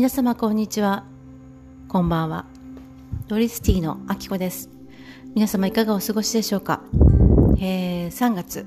[0.00, 1.04] 皆様こんにちは。
[1.86, 2.46] こんばんは。
[3.28, 4.70] ドリスティのあきこです。
[5.34, 6.82] 皆様いかがお過ごしでしょうか、
[7.58, 8.66] えー、3月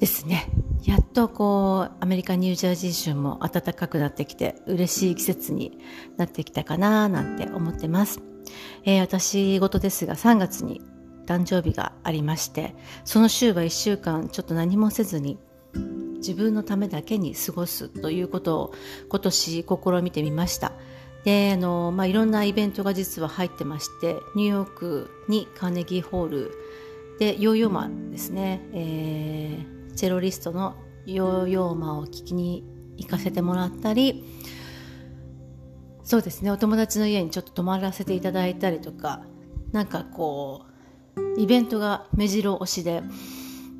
[0.00, 0.50] ですね。
[0.82, 5.78] やっとこうアメリカニュージャージー州も暖かくなってきて嬉しい季節に
[6.16, 8.20] なってきたかななんて思ってます、
[8.84, 10.82] えー、私事ですが3月に
[11.26, 15.38] 誕生日がありましてその週は1週間ちょっと何もせずに
[16.30, 18.74] 自分のためだけに過ごすということを
[19.08, 20.72] 今年試みてみました。
[21.24, 26.52] であの、まあ、いろんなイベントが実は入ってましてニューヨークにカーネギーホール。
[27.18, 32.64] でヨーヨーマンですね、えー、チェロリストのヨーヨーマンを聞きに
[32.96, 34.24] 行かせてもらったり
[36.02, 39.22] そうですねお友達の家にちょっと泊まらせていただいたりとか
[39.70, 40.64] なんかこ
[41.16, 43.02] うイベントが目白押しで、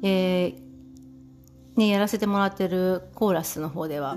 [0.03, 0.70] えー、
[1.77, 4.17] ね、やらせてもらってるコーラスの方では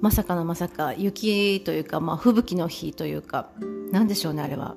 [0.00, 3.50] まさかのまさか雪というか、まあ、吹雪の日というか
[3.92, 4.76] 何でしょうねあれは。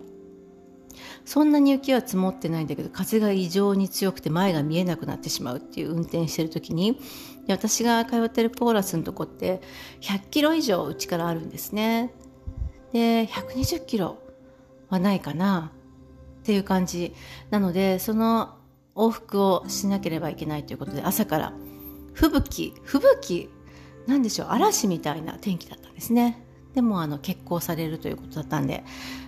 [1.25, 6.99] そんなに雪は積もってないんだけど風が異常に強くて前が見えなくなってしまうっていう運転してる時に
[7.47, 9.61] 私が通ってるコーラスのとこって
[10.01, 12.13] 100キロ以上うちからあるんですね。
[12.93, 14.17] で120キロ
[14.89, 15.71] はないかな
[16.41, 17.13] っていう感じ
[17.51, 18.55] なのでその
[18.95, 21.53] 往復をしなければいけないということで朝から
[22.19, 23.49] 吹雪吹雪
[24.05, 26.43] なんでしょう嵐みたいな天気だったんですね。
[26.73, 28.83] でもあの結婚されるということだったんで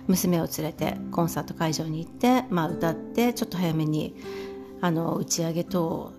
[0.06, 4.14] 娘を連れてコンサート会場に行って、まあ、歌ってちょっと早めに
[4.80, 6.12] あの打ち上げ等を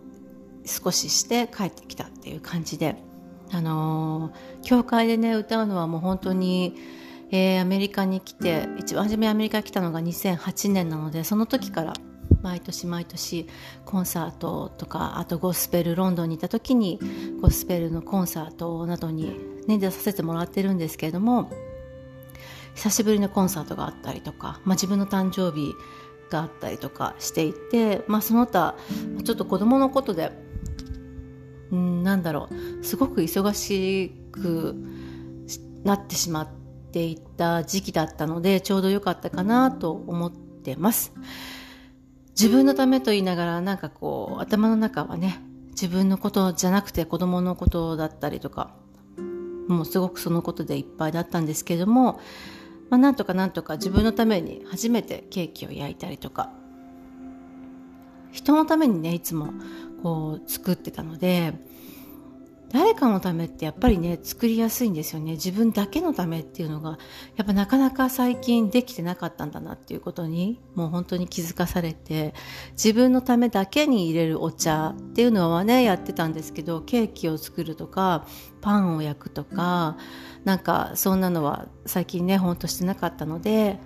[0.66, 2.98] 少しして帰ってきたっていう感じで、
[3.52, 6.76] あのー、教会でね歌うのはもう本当に、
[7.32, 11.94] えー、アメリカに来て一番初めアメリカに来たのが2008年なのでその時から
[12.44, 13.48] 毎年毎年
[13.86, 17.00] コンサートとかあとゴスペルロンドンにいた時に
[17.42, 21.50] ゴスペルのコンサートなどに、ね、出させてもらってるんですけれども
[22.76, 25.74] 久しぶりのコンサートがあったりとか、まあ、自分の誕生日
[26.30, 28.76] があったりとかしていて、まあ、その他
[29.24, 30.32] ちょっと子供のことで
[31.72, 32.50] うんなんだろ
[32.82, 34.76] うすごく忙しく
[35.84, 36.48] なってしまっ
[36.92, 41.14] ていた時期だったのでちょうど良かったかなと思ってます。
[42.40, 45.40] 自分のためと言いながらなんかこう頭の中はね
[45.72, 48.72] 自分のことじゃなくて子供のことだったりとか
[49.68, 52.20] もうすごくそのことでいっぱいだったんですけども、
[52.90, 56.52] まあ、なんとかなんとか自分のために初めてケーキを焼いたりとか
[58.32, 59.54] 人のためにねいつも
[60.02, 61.54] こう作ってたので
[62.74, 65.34] 誰かのためってやっぱりね作りやすいんですよね。
[65.34, 66.98] 自分だけのためっていうのが
[67.36, 72.34] やっぱなかなか最近できてなかったんだなっていうことにもう本当に気づかされて
[72.72, 78.26] 自分のためだけに入れるお茶っていうのはねやってたんですけどケーキを作るとか
[78.60, 79.96] パンを焼くとか
[80.44, 83.78] なんかそんなのは最近ねほんとしてなかったので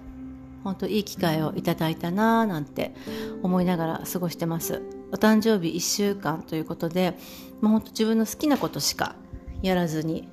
[0.67, 2.93] 本当いい機会をいただいたななんて
[3.41, 4.81] 思いながら過ごしてます。
[5.13, 7.17] お誕生日1週間ということで
[7.61, 9.15] もう本当自分の好きなことしか
[9.61, 10.27] やらずに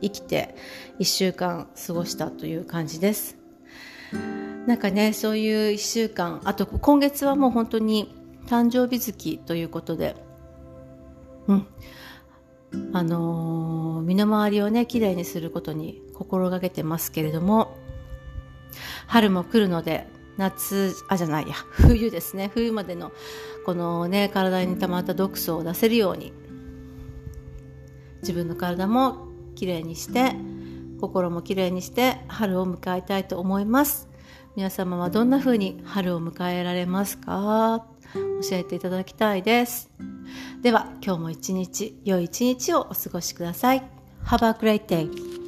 [0.00, 0.54] 生きて
[1.00, 3.36] 1週間過ごしたという感じです。
[4.68, 8.14] なんかねそういう1週間あと今月はもう本当に
[8.46, 10.14] 誕生日月ということで
[11.48, 11.66] うん。
[12.94, 17.76] あのー、身の回りをねきれいにすることに心がけてますけれども
[19.06, 22.50] 春も来るので夏あじゃないや冬ですね。
[22.54, 23.12] 冬までの
[23.66, 26.32] このね体に溜まった毒素を出せるように
[28.22, 30.34] 自分の体もきれいにして
[31.00, 34.08] 心もきれいにして春を迎えたいと思います。
[34.54, 37.86] 皆様はどんな風に春を迎えられますか？
[38.14, 39.90] 教えていただきたいです。
[40.62, 43.82] では今日も一日良い一日をお過ごしください。
[44.24, 45.41] Have a great day.